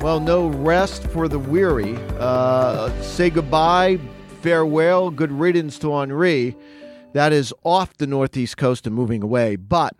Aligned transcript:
Well, 0.00 0.20
no 0.20 0.46
rest 0.46 1.08
for 1.08 1.26
the 1.26 1.40
weary. 1.40 1.96
Uh, 2.20 2.88
say 3.02 3.30
goodbye, 3.30 3.98
farewell, 4.42 5.10
good 5.10 5.32
riddance 5.32 5.76
to 5.80 5.92
Henri. 5.92 6.56
That 7.14 7.32
is 7.32 7.52
off 7.64 7.96
the 7.98 8.06
Northeast 8.06 8.56
coast 8.56 8.86
and 8.86 8.94
moving 8.94 9.24
away. 9.24 9.56
But 9.56 9.96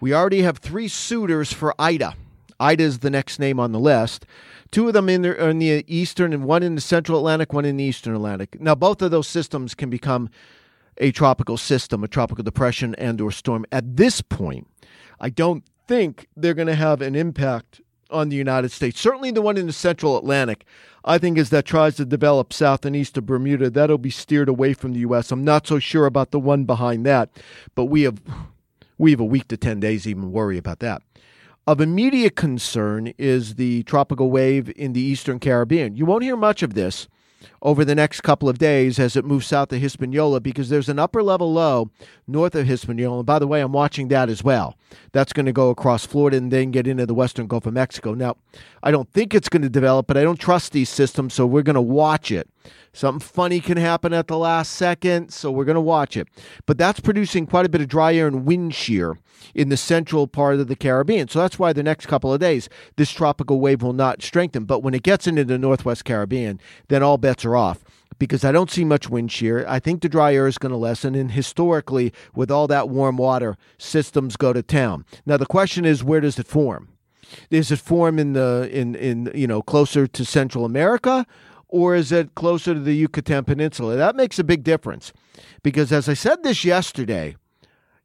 we 0.00 0.14
already 0.14 0.42
have 0.42 0.58
three 0.58 0.86
suitors 0.86 1.52
for 1.52 1.74
Ida. 1.76 2.14
Ida 2.60 2.84
is 2.84 3.00
the 3.00 3.10
next 3.10 3.40
name 3.40 3.58
on 3.58 3.72
the 3.72 3.80
list. 3.80 4.26
Two 4.70 4.86
of 4.86 4.94
them 4.94 5.08
in 5.08 5.22
the, 5.22 5.44
in 5.44 5.58
the 5.58 5.84
eastern 5.88 6.32
and 6.32 6.44
one 6.44 6.62
in 6.62 6.76
the 6.76 6.80
central 6.80 7.18
Atlantic, 7.18 7.52
one 7.52 7.64
in 7.64 7.78
the 7.78 7.84
eastern 7.84 8.14
Atlantic. 8.14 8.60
Now, 8.60 8.76
both 8.76 9.02
of 9.02 9.10
those 9.10 9.26
systems 9.26 9.74
can 9.74 9.90
become 9.90 10.30
a 10.98 11.10
tropical 11.10 11.56
system, 11.56 12.04
a 12.04 12.08
tropical 12.08 12.44
depression 12.44 12.94
and 12.94 13.20
or 13.20 13.32
storm. 13.32 13.66
At 13.72 13.96
this 13.96 14.20
point, 14.20 14.68
I 15.18 15.30
don't 15.30 15.64
think 15.88 16.28
they're 16.36 16.54
going 16.54 16.68
to 16.68 16.76
have 16.76 17.02
an 17.02 17.16
impact 17.16 17.80
on 18.10 18.28
the 18.28 18.36
United 18.36 18.70
States. 18.70 19.00
Certainly 19.00 19.32
the 19.32 19.42
one 19.42 19.56
in 19.56 19.66
the 19.66 19.72
central 19.72 20.18
Atlantic, 20.18 20.64
I 21.04 21.18
think, 21.18 21.38
as 21.38 21.50
that 21.50 21.64
tries 21.64 21.96
to 21.96 22.04
develop 22.04 22.52
south 22.52 22.84
and 22.84 22.94
east 22.94 23.16
of 23.16 23.26
Bermuda, 23.26 23.70
that'll 23.70 23.98
be 23.98 24.10
steered 24.10 24.48
away 24.48 24.74
from 24.74 24.92
the 24.92 25.00
U.S. 25.00 25.30
I'm 25.30 25.44
not 25.44 25.66
so 25.66 25.78
sure 25.78 26.06
about 26.06 26.30
the 26.30 26.40
one 26.40 26.64
behind 26.64 27.06
that, 27.06 27.30
but 27.74 27.86
we 27.86 28.02
have 28.02 28.20
we 28.98 29.12
have 29.12 29.20
a 29.20 29.24
week 29.24 29.48
to 29.48 29.56
10 29.56 29.80
days 29.80 30.06
even 30.06 30.30
worry 30.30 30.58
about 30.58 30.80
that. 30.80 31.02
Of 31.66 31.80
immediate 31.80 32.36
concern 32.36 33.14
is 33.16 33.54
the 33.54 33.82
tropical 33.84 34.30
wave 34.30 34.70
in 34.76 34.92
the 34.92 35.00
eastern 35.00 35.38
Caribbean. 35.38 35.96
You 35.96 36.04
won't 36.04 36.24
hear 36.24 36.36
much 36.36 36.62
of 36.62 36.74
this 36.74 37.08
over 37.62 37.84
the 37.84 37.94
next 37.94 38.22
couple 38.22 38.48
of 38.48 38.58
days 38.58 38.98
as 38.98 39.16
it 39.16 39.24
moves 39.24 39.46
south 39.46 39.72
of 39.72 39.80
Hispaniola 39.80 40.40
because 40.40 40.68
there's 40.68 40.88
an 40.88 40.98
upper 40.98 41.22
level 41.22 41.52
low 41.52 41.90
north 42.26 42.54
of 42.54 42.66
Hispaniola. 42.66 43.18
And 43.18 43.26
by 43.26 43.38
the 43.38 43.46
way, 43.46 43.60
I'm 43.60 43.72
watching 43.72 44.08
that 44.08 44.30
as 44.30 44.42
well. 44.42 44.76
That's 45.12 45.32
going 45.32 45.46
to 45.46 45.52
go 45.52 45.70
across 45.70 46.06
Florida 46.06 46.38
and 46.38 46.50
then 46.50 46.70
get 46.70 46.86
into 46.86 47.06
the 47.06 47.14
western 47.14 47.46
Gulf 47.46 47.66
of 47.66 47.74
Mexico. 47.74 48.14
Now, 48.14 48.36
I 48.82 48.90
don't 48.90 49.10
think 49.12 49.34
it's 49.34 49.48
going 49.48 49.62
to 49.62 49.68
develop, 49.68 50.06
but 50.06 50.16
I 50.16 50.22
don't 50.22 50.40
trust 50.40 50.72
these 50.72 50.88
systems, 50.88 51.34
so 51.34 51.46
we're 51.46 51.62
going 51.62 51.74
to 51.74 51.80
watch 51.80 52.30
it. 52.30 52.48
Something 52.92 53.20
funny 53.20 53.60
can 53.60 53.76
happen 53.76 54.12
at 54.12 54.26
the 54.26 54.36
last 54.36 54.72
second, 54.72 55.32
so 55.32 55.50
we're 55.50 55.64
going 55.64 55.76
to 55.76 55.80
watch 55.80 56.16
it. 56.16 56.28
But 56.66 56.76
that's 56.76 56.98
producing 56.98 57.46
quite 57.46 57.66
a 57.66 57.68
bit 57.68 57.80
of 57.80 57.88
dry 57.88 58.14
air 58.14 58.26
and 58.26 58.44
wind 58.44 58.74
shear 58.74 59.18
in 59.54 59.68
the 59.68 59.76
central 59.76 60.26
part 60.26 60.58
of 60.58 60.66
the 60.68 60.76
Caribbean. 60.76 61.28
So 61.28 61.38
that's 61.38 61.58
why 61.58 61.72
the 61.72 61.82
next 61.82 62.06
couple 62.06 62.32
of 62.32 62.40
days, 62.40 62.68
this 62.96 63.10
tropical 63.10 63.60
wave 63.60 63.82
will 63.82 63.92
not 63.92 64.22
strengthen. 64.22 64.64
But 64.64 64.82
when 64.82 64.94
it 64.94 65.02
gets 65.02 65.26
into 65.26 65.44
the 65.44 65.58
northwest 65.58 66.04
Caribbean, 66.04 66.60
then 66.88 67.02
all 67.02 67.16
bets 67.16 67.44
are 67.44 67.49
off 67.56 67.84
because 68.20 68.44
I 68.44 68.52
don't 68.52 68.70
see 68.70 68.84
much 68.84 69.08
wind 69.08 69.32
shear. 69.32 69.64
I 69.66 69.80
think 69.80 70.02
the 70.02 70.08
dry 70.08 70.34
air 70.34 70.46
is 70.46 70.58
going 70.58 70.70
to 70.70 70.76
lessen, 70.76 71.16
and 71.16 71.32
historically, 71.32 72.12
with 72.34 72.50
all 72.50 72.68
that 72.68 72.88
warm 72.88 73.16
water, 73.16 73.56
systems 73.78 74.36
go 74.36 74.52
to 74.52 74.62
town. 74.62 75.04
Now 75.26 75.36
the 75.36 75.46
question 75.46 75.84
is, 75.84 76.04
where 76.04 76.20
does 76.20 76.38
it 76.38 76.46
form? 76.46 76.90
Does 77.50 77.70
it 77.70 77.78
form 77.78 78.18
in 78.18 78.34
the 78.34 78.68
in 78.72 78.94
in 78.94 79.30
you 79.34 79.46
know 79.46 79.62
closer 79.62 80.06
to 80.06 80.24
Central 80.24 80.64
America, 80.64 81.26
or 81.68 81.94
is 81.94 82.12
it 82.12 82.34
closer 82.34 82.74
to 82.74 82.80
the 82.80 82.94
Yucatan 82.94 83.44
Peninsula? 83.44 83.96
That 83.96 84.16
makes 84.16 84.38
a 84.38 84.44
big 84.44 84.62
difference, 84.62 85.12
because 85.62 85.90
as 85.92 86.08
I 86.08 86.14
said 86.14 86.42
this 86.42 86.64
yesterday, 86.64 87.36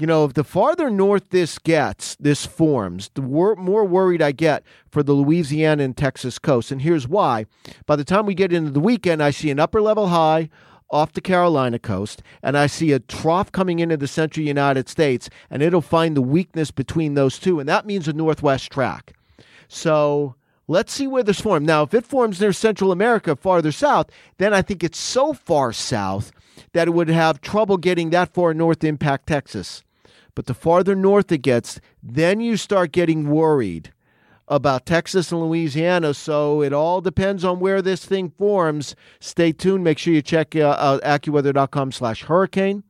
you 0.00 0.06
know, 0.06 0.24
if 0.24 0.32
the 0.32 0.44
farther 0.44 0.88
north 0.88 1.28
this 1.28 1.58
gets, 1.58 2.16
this 2.16 2.46
forms, 2.46 3.10
the 3.14 3.20
wor- 3.20 3.56
more 3.56 3.84
worried 3.84 4.22
I 4.22 4.32
get 4.32 4.62
for 4.90 5.02
the 5.02 5.12
Louisiana 5.12 5.82
and 5.82 5.96
Texas 5.96 6.38
coast. 6.38 6.72
And 6.72 6.80
here's 6.80 7.06
why. 7.06 7.44
By 7.86 7.96
the 7.96 8.04
time 8.04 8.24
we 8.24 8.34
get 8.34 8.52
into 8.52 8.70
the 8.70 8.80
weekend, 8.80 9.22
I 9.22 9.30
see 9.30 9.50
an 9.50 9.60
upper 9.60 9.82
level 9.82 10.08
high 10.08 10.48
off 10.90 11.12
the 11.12 11.20
Carolina 11.20 11.78
coast, 11.78 12.22
and 12.42 12.58
I 12.58 12.66
see 12.66 12.92
a 12.92 12.98
trough 12.98 13.52
coming 13.52 13.78
into 13.78 13.96
the 13.96 14.08
central 14.08 14.44
United 14.44 14.88
States, 14.88 15.28
and 15.50 15.62
it'll 15.62 15.80
find 15.80 16.16
the 16.16 16.22
weakness 16.22 16.70
between 16.70 17.14
those 17.14 17.38
two, 17.38 17.60
and 17.60 17.68
that 17.68 17.86
means 17.86 18.08
a 18.08 18.12
northwest 18.12 18.72
track. 18.72 19.14
So 19.68 20.34
let's 20.66 20.92
see 20.92 21.06
where 21.06 21.22
this 21.22 21.40
forms. 21.40 21.66
Now, 21.66 21.82
if 21.82 21.94
it 21.94 22.06
forms 22.06 22.40
near 22.40 22.52
Central 22.52 22.90
America 22.90 23.36
farther 23.36 23.70
south, 23.70 24.10
then 24.38 24.52
I 24.52 24.62
think 24.62 24.82
it's 24.82 24.98
so 24.98 25.32
far 25.32 25.72
south 25.72 26.32
that 26.72 26.88
it 26.88 26.92
would 26.92 27.08
have 27.08 27.40
trouble 27.40 27.76
getting 27.76 28.10
that 28.10 28.34
far 28.34 28.54
north 28.54 28.80
to 28.80 28.88
impact 28.88 29.26
Texas. 29.28 29.84
But 30.40 30.46
the 30.46 30.54
farther 30.54 30.94
north 30.94 31.30
it 31.32 31.42
gets, 31.42 31.82
then 32.02 32.40
you 32.40 32.56
start 32.56 32.92
getting 32.92 33.28
worried 33.28 33.92
about 34.48 34.86
Texas 34.86 35.30
and 35.30 35.42
Louisiana. 35.42 36.14
So 36.14 36.62
it 36.62 36.72
all 36.72 37.02
depends 37.02 37.44
on 37.44 37.60
where 37.60 37.82
this 37.82 38.06
thing 38.06 38.30
forms. 38.30 38.96
Stay 39.20 39.52
tuned. 39.52 39.84
Make 39.84 39.98
sure 39.98 40.14
you 40.14 40.22
check 40.22 40.56
uh, 40.56 40.76
out 40.78 41.02
AccuWeather.com 41.02 41.92
slash 41.92 42.22
hurricane. 42.22 42.84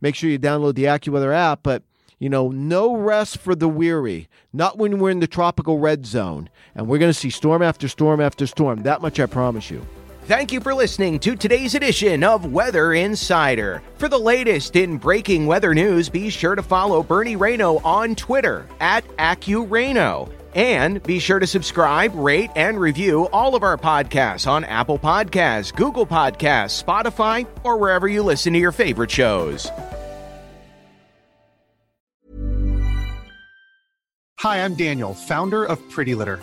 Make 0.00 0.14
sure 0.14 0.30
you 0.30 0.38
download 0.38 0.76
the 0.76 0.84
AccuWeather 0.84 1.34
app. 1.34 1.62
But, 1.62 1.82
you 2.18 2.30
know, 2.30 2.48
no 2.48 2.96
rest 2.96 3.36
for 3.36 3.54
the 3.54 3.68
weary. 3.68 4.26
Not 4.54 4.78
when 4.78 4.98
we're 4.98 5.10
in 5.10 5.20
the 5.20 5.26
tropical 5.26 5.80
red 5.80 6.06
zone. 6.06 6.48
And 6.74 6.88
we're 6.88 6.96
going 6.96 7.12
to 7.12 7.18
see 7.18 7.28
storm 7.28 7.60
after 7.60 7.86
storm 7.86 8.22
after 8.22 8.46
storm. 8.46 8.84
That 8.84 9.02
much 9.02 9.20
I 9.20 9.26
promise 9.26 9.70
you. 9.70 9.84
Thank 10.26 10.52
you 10.52 10.60
for 10.60 10.72
listening 10.72 11.18
to 11.18 11.36
today's 11.36 11.74
edition 11.74 12.24
of 12.24 12.50
Weather 12.50 12.94
Insider. 12.94 13.82
For 13.98 14.08
the 14.08 14.18
latest 14.18 14.74
in 14.74 14.96
breaking 14.96 15.46
weather 15.46 15.74
news, 15.74 16.08
be 16.08 16.30
sure 16.30 16.54
to 16.54 16.62
follow 16.62 17.02
Bernie 17.02 17.36
Rayno 17.36 17.84
on 17.84 18.14
Twitter 18.14 18.66
at 18.80 19.06
AccuRayno. 19.18 20.32
And 20.54 21.02
be 21.02 21.18
sure 21.18 21.40
to 21.40 21.46
subscribe, 21.46 22.14
rate, 22.14 22.48
and 22.56 22.80
review 22.80 23.28
all 23.34 23.54
of 23.54 23.62
our 23.62 23.76
podcasts 23.76 24.46
on 24.46 24.64
Apple 24.64 24.98
Podcasts, 24.98 25.76
Google 25.76 26.06
Podcasts, 26.06 26.82
Spotify, 26.82 27.46
or 27.62 27.76
wherever 27.76 28.08
you 28.08 28.22
listen 28.22 28.54
to 28.54 28.58
your 28.58 28.72
favorite 28.72 29.10
shows. 29.10 29.68
Hi, 34.38 34.64
I'm 34.64 34.74
Daniel, 34.74 35.12
founder 35.12 35.64
of 35.64 35.86
Pretty 35.90 36.14
Litter. 36.14 36.42